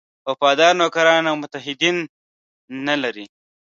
وفادار 0.27 0.73
نوکران 0.81 1.23
او 1.31 1.35
متحدین 1.41 1.97
نه 2.87 2.95
لري. 3.01 3.25